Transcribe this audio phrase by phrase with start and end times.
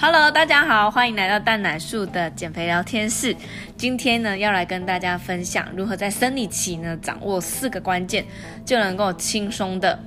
[0.00, 3.34] Hello，大家好，欢迎来到蛋奶树的减肥聊天室。
[3.76, 8.24] 今天呢，要来跟大家分享如何在生理期呢掌握四个关键，
[8.64, 9.98] 就能够轻松的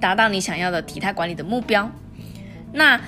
[0.00, 1.90] 达到你想要的体态管理的目标。
[2.72, 3.00] 那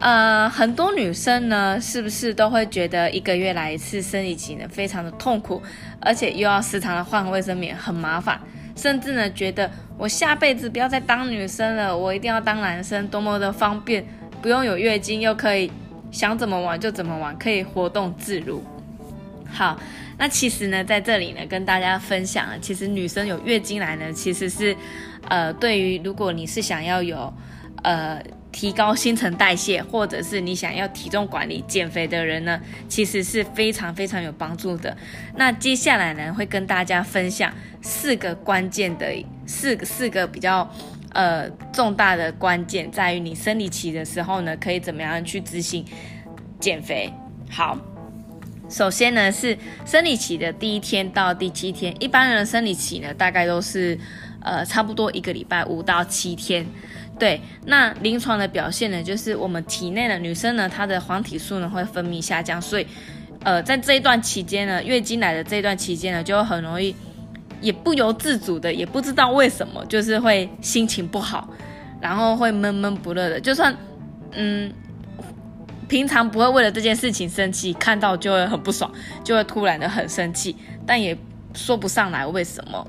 [0.00, 5.62] 呃，很多女生呢，是不是都会觉得一个月来一次生理期呢，非常的痛苦，
[6.00, 8.40] 而且又要时常的换卫生棉，很麻烦，
[8.74, 14.02] 甚至呢，觉得我下辈子不要再当女生了，我一定要当男生，多么的方便。
[14.46, 15.68] 不用有月经，又可以
[16.12, 18.62] 想怎么玩就怎么玩，可以活动自如。
[19.44, 19.76] 好，
[20.18, 24.76] 那其实呢，在这里呢，跟大家分享，其实女生有月经来呢，其实是，
[25.28, 27.34] 呃，对于如果你是想要有，
[27.82, 34.96] 呃，提高新陈代谢，或者是你想要体重管理、减肥的人呢，其实是非常非常有帮助的。
[35.34, 39.12] 那接下来呢，会跟大家分享四个关键的
[39.44, 40.72] 四个四个比较。
[41.16, 45.82] 呃，重大的关键在于你生理期的时候呢，可以怎么样去执行
[46.60, 47.10] 减肥？
[47.50, 47.78] 好，
[48.68, 53.98] 首先呢是生理期的第一天到第七天，一般人的生理期呢大概都是
[54.42, 56.66] 呃差不多一个礼拜五到七天。
[57.18, 62.86] 对，那临床的表现呢，就是我们体内的女生呢，她的黄体素呢会分泌下降，所以
[63.42, 66.94] 呃在这一段期间呢，月经来的这一段期间呢，就很容易。
[67.60, 71.48] 也不由自主的，也不知道为什么，就是会心情不好，
[72.00, 73.40] 然后会闷闷不乐的。
[73.40, 73.74] 就算，
[74.32, 74.72] 嗯，
[75.88, 78.90] 平常不会为了这件事情生气，看到就会很不爽，
[79.24, 80.54] 就会突然的很生气，
[80.86, 81.16] 但也
[81.54, 82.86] 说不上来为什么。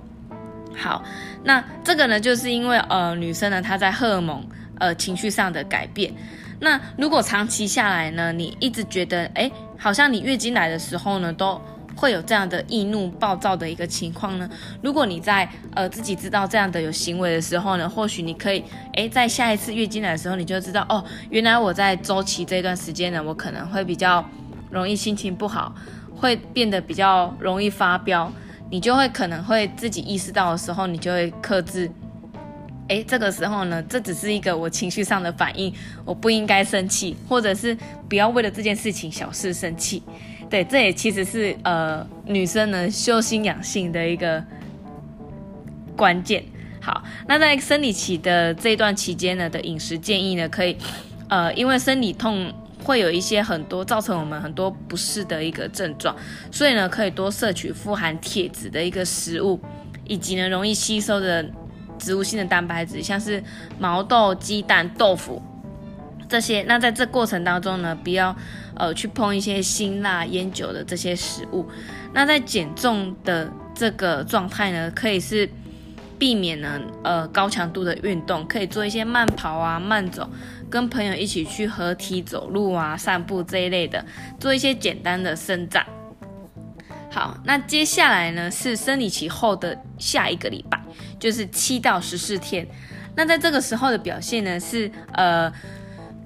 [0.75, 1.03] 好，
[1.43, 4.45] 那这个呢，就是因为呃，女生呢她在荷尔蒙
[4.79, 6.13] 呃情绪上的改变。
[6.59, 11.61] 那如果长期下来呢，你一直觉得，哎，好像你月经来的时候呢都。
[11.97, 14.47] 会有这样的易怒暴躁的一个情况呢？
[14.83, 24.23] 如果你在呃自己知道这样的有行为的时候呢，或许你可以诶在下一次月经来的时候，你就知道哦，原来我在周期这段时间呢，我可能会比较
[24.69, 25.73] 容易心情不好，
[26.15, 28.31] 会变得比较容易发飙，
[28.69, 31.89] 你就会可能会自己意识到的时候，你就会克制。
[32.89, 35.73] 诶，这个时候呢，这只是一个我情绪上的反应，
[36.05, 37.77] 我不应该生气，或者是
[38.07, 40.01] 不要为了这件事情小事生气。
[40.49, 44.43] 对，这也其实是呃女生呢修心养性的一个
[45.95, 46.43] 关键。
[46.81, 50.77] 好，那在生理期的这段期间呢的饮食建议呢，可以
[51.27, 52.49] 呃因为生理痛
[52.81, 56.15] 会有一些很多造成我们很多不适的一个症状，
[56.49, 59.59] 所以呢可以多摄取富含铁质的一个食物，
[60.05, 61.45] 以及呢容易吸收的
[61.99, 63.43] 植物性的蛋白质，像是
[63.77, 65.41] 毛豆、鸡蛋、豆腐。
[66.29, 68.35] 这些，那在这过程当中呢，不要
[68.75, 71.65] 呃去碰一些辛辣烟酒的这些食物。
[72.13, 75.49] 那在减重的这个状态呢，可以是
[76.19, 80.29] 避免呢呃高强度的运动，可以做一些慢跑啊、慢走，
[80.69, 84.03] 跟朋友一起去合体走路啊、散步这一类的，
[84.39, 85.85] 做一些简单的伸展。
[87.09, 90.81] 好，那接下来呢是生理期后的下一个礼拜，
[91.19, 92.67] 就是七到十四天。
[93.15, 95.51] 那在这个时候的表现呢是呃。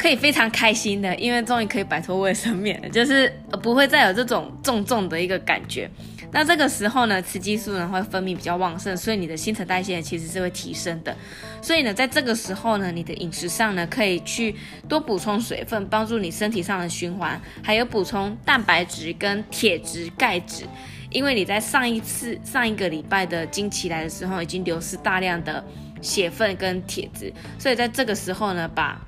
[0.01, 3.31] 可以非常开心的，因为终于可以摆脱卫生棉了，就是
[3.61, 5.87] 不会再有这种重重的一个感觉。
[6.31, 11.15] 那这个时候呢，雌激素呢会分泌比较旺盛，所以你的新陈代谢其实是会提升的。
[11.61, 14.55] 所以呢，在这个时候呢，你的饮食上呢可以去
[14.89, 20.65] 多补充水分，帮助你身体上的循环，还有补充蛋白质跟铁质、钙质。
[21.11, 25.63] 因为你在上一次上一个礼拜的经期来的时候，已经流失大量的
[26.01, 28.99] 血分跟铁质，所以在这个时候呢，把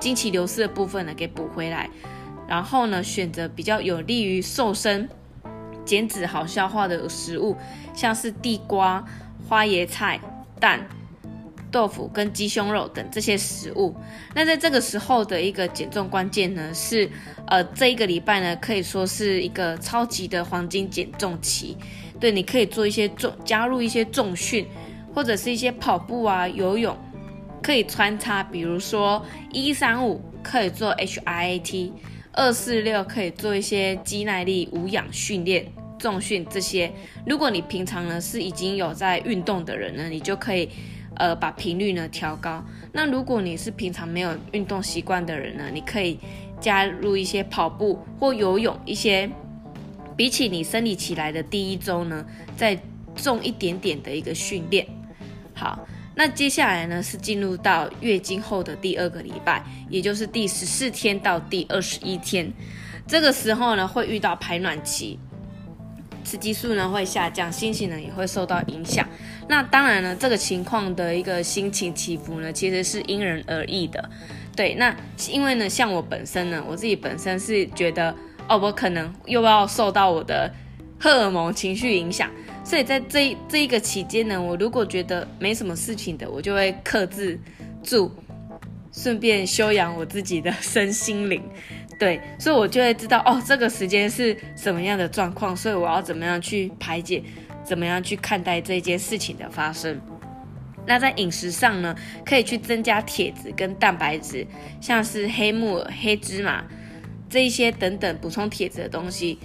[0.00, 1.88] 经期流失的部分呢，给补回来，
[2.48, 5.08] 然后呢，选择比较有利于瘦身、
[5.84, 7.56] 减脂、好消化的食物，
[7.94, 9.04] 像是地瓜、
[9.48, 10.18] 花椰菜、
[10.58, 10.88] 蛋、
[11.70, 13.94] 豆腐跟鸡胸肉等这些食物。
[14.34, 17.08] 那在这个时候的一个减重关键呢，是
[17.46, 21.76] 呃，这一个礼拜呢，可以说是一个超级的黄金减重期。
[22.18, 24.66] 对，你可以做一些重，加入一些重训，
[25.14, 26.96] 或者是一些跑步啊、游泳。
[27.62, 31.92] 可以穿插，比如说一三五可以做 H I A T，
[32.32, 35.66] 二四六可以做一些肌耐力、无氧训练、
[35.98, 36.90] 重训这些。
[37.26, 40.70] 如果你平常呢是已经有在运动的人呢，你就可以
[41.16, 42.64] 呃把频率呢调高。
[42.92, 46.18] 那如果你是平常没有运动习惯的人呢，你可以
[46.60, 49.30] 加入一些跑步或游泳，一些
[50.16, 52.24] 比起你生理起来的第一周呢，
[52.56, 52.80] 再
[53.14, 54.86] 重一点点的一个训练。
[55.54, 55.78] 好。
[56.14, 62.52] 那接下来呢，是进入到月经后的第二个礼拜，也就是第十四天到第二十一天。
[63.06, 65.18] 这个时候呢，会遇到排卵期，
[66.24, 69.08] 雌激素呢会下降，心情呢也会受到影响。
[69.48, 74.10] 那当然呢，这个情况的一个心情起伏呢，其实是因人而异的。
[74.54, 74.94] 对，那
[75.30, 78.14] 因为呢，像我本身呢，我自己本身是觉得，
[78.48, 80.52] 哦，我可能又要受到我的
[80.98, 82.30] 荷尔蒙情绪影响，
[82.62, 87.38] 所以在这这一个期间呢，我如果觉得没什么事情的，我就会克制
[87.82, 88.10] 住，
[88.92, 91.42] 顺便修养我自己的身心灵。
[91.98, 97.22] 对，所以我就会知道，哦，这个时间是什么样的状况，所以我要怎么样去排解，
[97.62, 100.00] 怎么样去看待这件事情的发生。
[100.86, 104.46] 那在饮食上呢，可以去增加铁质跟蛋白质，
[104.80, 106.64] 像是黑木耳、黑芝麻
[107.28, 109.38] 这一些等等补充铁质的东西，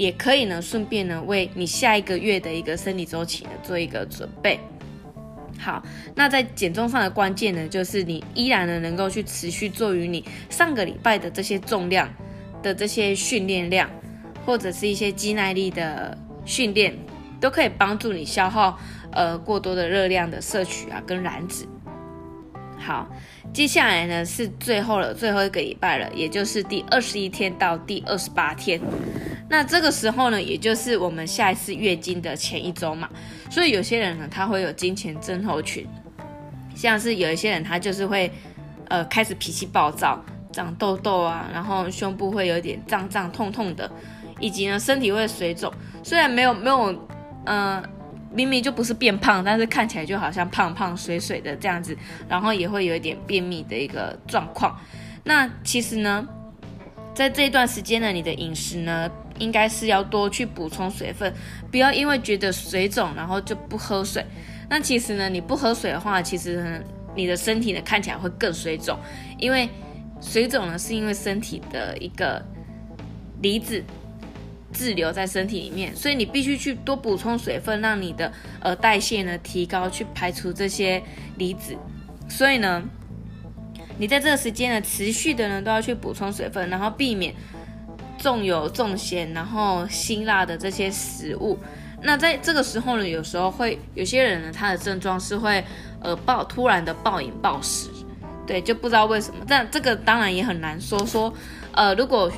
[0.00, 4.58] 也可以呢，顺便呢为你下一个月的一个生理周期呢做一个准备。
[5.58, 5.82] 好，
[6.14, 12.08] 那在减重上的关键呢，就是你依然呢能够去持续做于你上个礼拜的这些重量
[12.62, 13.90] 的这些训练量，
[14.46, 16.16] 或者是一些肌耐力的
[16.46, 16.96] 训练，
[17.38, 18.78] 都可以帮助你消耗。
[19.12, 21.66] 呃，过多的热量的摄取啊，跟燃脂。
[22.78, 23.06] 好，
[23.52, 28.80] 接下来呢是最后了，最后一个礼拜了，也就是第二十一天到第二十八天。
[29.50, 33.10] 那这个时候呢，也就是我们下一次月经的前一周嘛。
[33.50, 35.86] 所以有些人呢，他会有经前症候群，
[36.74, 38.30] 像是有一些人他就是会
[38.88, 43.90] 呃开始脾气暴躁，长痘痘啊，然后胸部会有点胀胀痛痛的，
[44.38, 45.70] 以及呢身体会水肿。
[46.02, 47.08] 虽然没有没有
[47.44, 47.82] 嗯。
[48.32, 51.98] 明明就不是变胖，但是看起来就好像胖胖水水的这样子，
[52.28, 54.78] 然后也会有一点便秘的一个状况。
[55.24, 56.24] 那其实呢，
[57.12, 61.34] 在这一段时间呢，你的饮食呢，应该是要多去补充水分，
[61.72, 64.24] 不要因为觉得水肿，然后就不喝水。
[64.68, 66.80] 那其实呢，你不喝水的话，其实
[67.16, 68.96] 你的身体呢看起来会更水肿，
[69.38, 69.68] 因为
[70.20, 72.40] 水肿呢是因为身体的一个
[73.42, 73.82] 离子。
[74.72, 81.02] 滞留在身体里面，所以你必须去多补充水分，让你的呃代谢呢提高，去排除这些
[81.38, 81.76] 离子。
[82.28, 82.80] 所以呢，
[83.98, 87.34] 你在这个时间呢，持续的呢都要去补充水分，然后避免
[88.20, 91.58] 重油重咸，然后辛辣的这些食物。
[92.00, 95.64] 那在这个时候呢，有时候会有些人呢，他的症状是会
[96.00, 97.90] 呃暴突然的暴饮暴食，
[98.46, 99.44] 对，就不知道为什么。
[99.48, 101.34] 但这个当然也很难说说，
[101.72, 102.30] 呃，如果。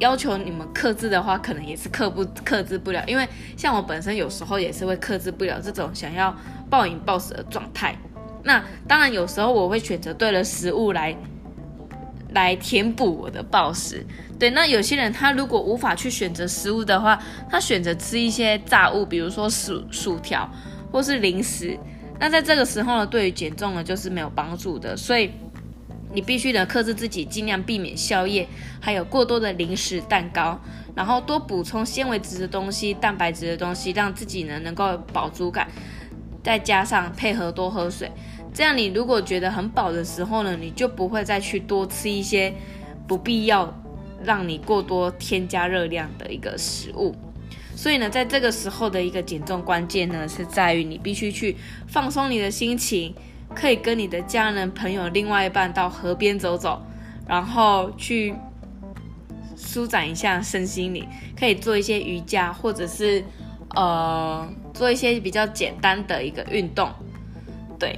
[0.00, 3.26] 要求你们克制的话，可能也是克不克制不了，因为
[3.56, 6.34] 像我本身有时候也是会克制不了这种想要
[6.68, 7.96] 暴饮暴食的状态。
[8.42, 11.16] 那当然有时候我会选择对了食物来
[12.34, 14.04] 来填补我的暴食。
[14.38, 17.18] 对，那有些人他如果无法去选择食物的话，
[17.50, 20.48] 他选择吃一些炸物，比如说薯薯条
[20.92, 21.78] 或是零食。
[22.20, 25.30] 那在这个时候呢，对于减重呢就是没有帮助的，所以。
[26.16, 28.46] 你必须得克制自己，尽量避免宵夜，
[28.78, 30.56] 还有过多的零食、蛋糕，
[30.94, 35.66] 然后多补充纤维质的东西、蛋白质的东西，让自己呢能够饱足感。
[36.40, 38.08] 再加上配合多喝水，
[38.54, 42.54] 这样你如果觉得很饱的时候呢，你就不会再去多吃一些
[43.06, 43.78] 不必要
[44.22, 47.14] 让你过多添加热量的一个食物。
[47.76, 51.56] 所以呢，在这个时候的一个减重关键呢，是在于你必须去
[51.88, 53.14] 放松你的心情。
[53.54, 56.82] 可以跟你的家人、朋友、另外一半到河边走走，
[57.28, 58.34] 然后去
[59.56, 61.06] 舒展一下身心灵。
[61.38, 63.22] 可以做一些瑜伽，或者是
[63.76, 66.90] 呃做一些比较简单的一个运动。
[67.78, 67.96] 对，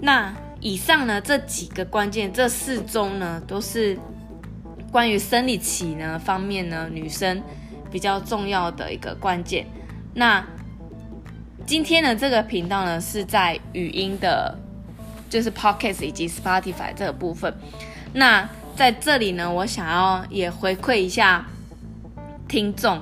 [0.00, 3.98] 那以上呢这几个关键，这四周呢都是
[4.90, 7.42] 关于生理期呢方面呢女生
[7.90, 9.66] 比较重要的一个关键。
[10.14, 10.44] 那
[11.66, 14.58] 今天的这个频道呢，是在语音的，
[15.28, 17.54] 就是 Podcast 以及 Spotify 这个部分。
[18.12, 21.46] 那在这里呢，我想要也回馈一下
[22.48, 23.00] 听众。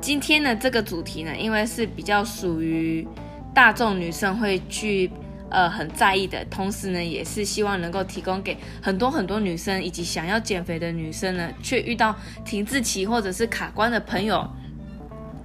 [0.00, 3.06] 今天的这个主题呢，因为是比较属于
[3.52, 5.10] 大众女生会去
[5.50, 14.48] 呃很在意的，同时呢，也是希望能够提供给很多很多女生以及想要减肥的女生呢，却遇到停滞期或者是卡关的朋友，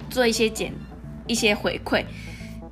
[0.08, 0.72] 做一些减。
[1.28, 2.04] 一些回馈，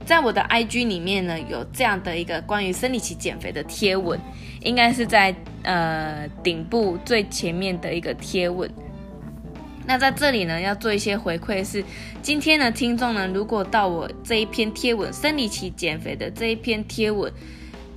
[0.05, 4.19] 在我的 IG 里面呢，有这样的一个关于生理期减肥的贴文，
[4.63, 5.33] 应该是在
[5.63, 8.69] 呃顶部最前面的一个贴文。
[9.91, 11.85] 那在这里呢，要做一些回馈是，
[12.23, 17.33] 今天的听众呢，如果到我这一篇贴文生理期减肥的这一篇贴文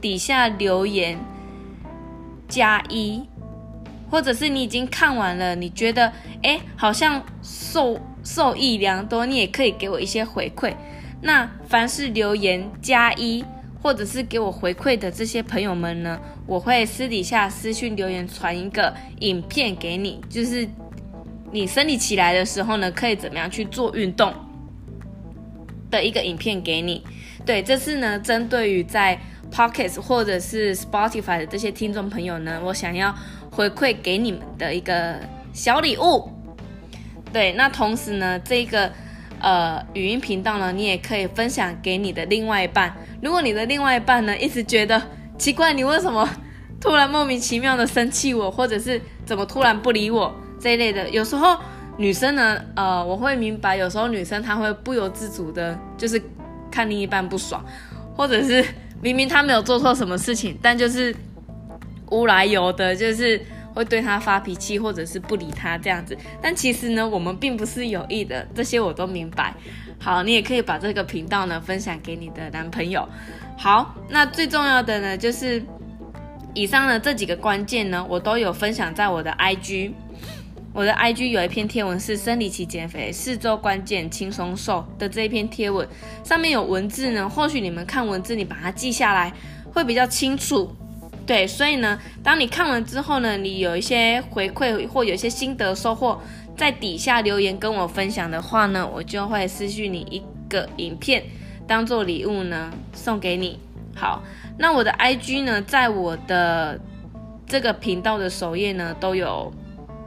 [0.02, 1.16] 底下留言
[2.48, 3.22] 加一，
[4.10, 8.00] 或者是你已经看完了，你觉得哎好像受。
[8.26, 10.74] 受益良多，你也可以给我一些回馈。
[11.22, 13.44] 那凡是留言加一，
[13.82, 20.66] 或者是给我回馈的这些朋友们呢，我会私底下私信留言传一个影片给你，就是
[21.54, 24.34] 你生理起来的时候呢，可以怎么样去做运动
[25.92, 27.04] 的一个影片给你。
[27.46, 29.20] 对，这是呢针对于在
[29.52, 33.14] Pockets 或者是 Spotify 的这些听众朋友呢，我想要
[33.52, 35.20] 回馈给你们的一个
[35.54, 36.28] 小礼物。
[37.32, 38.92] 对，那同时呢，这个
[39.40, 42.96] 呃语音频道呢，你也可以分享给你的另外一半。
[43.22, 45.00] 如果你的另外一半呢，一直觉得
[45.38, 46.28] 奇怪，你为什么
[46.82, 50.34] 突然莫名其妙的生气我，或者是怎么突然不理我
[50.64, 51.58] 这一类的，有时候
[51.98, 56.22] 女生呢，呃，我会明白，有时候女生她会不由自主的，就是
[56.72, 57.64] 看另一半不爽，
[58.16, 58.66] 或者是
[59.02, 61.14] 明明他没有做错什么事情，但就是
[62.10, 63.42] 无来由的，就是。
[63.76, 69.52] 会对他发脾气，或者是不理他这样子，但其实呢，我们并不是有意的，这些我都明白。
[70.00, 73.10] 好，你也可以把这个频道呢分享给你的男朋友。
[73.58, 75.60] 好，那最重要的呢，就是
[76.54, 79.94] 以上的这几个关键呢，我都有分享在我的 IG。
[80.74, 85.88] 我的 IG 有一篇贴文是生理期减肥四周关键轻松瘦的这一篇贴文，
[86.24, 89.32] 上面有文字呢，或许你们看文字，你把它记下来
[89.72, 90.76] 会比较清楚。
[91.28, 96.20] 对，所以呢，当你看完之后呢，你有一些回馈或有一些心得收获，
[96.58, 101.24] 在底下留言跟我分享的话呢，我就会私讯你一个影片，
[101.68, 103.60] 当做礼物呢送给你。
[103.96, 104.24] 好，
[104.58, 106.80] 那我的 IG 呢，在我的
[107.46, 109.54] 这个频道的首页呢都有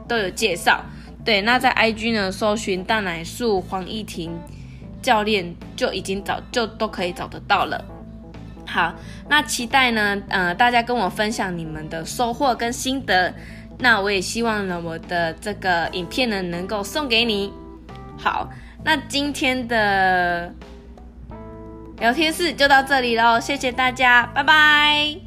[0.07, 0.83] 都有介绍。
[1.25, 4.31] 对，那在 IG 呢搜寻大奶树黄义婷
[5.01, 7.83] 教练就已经找就都可以找得到了。
[8.65, 8.93] 好，
[9.29, 13.33] 那期待呢，呃，大家跟我分享你们的收获跟心得。
[13.79, 17.53] 那我也希望呢，我的这个影片呢，能够送给你。
[18.17, 18.49] 好，
[18.83, 20.53] 那今天的
[21.99, 25.26] 聊天室就到这里喽，谢谢大家，拜拜。